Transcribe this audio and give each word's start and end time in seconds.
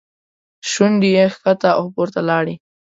شونډې 0.71 1.09
یې 1.17 1.25
ښکته 1.33 1.69
او 1.79 1.85
پورته 1.95 2.21
لاړې. 2.29 2.55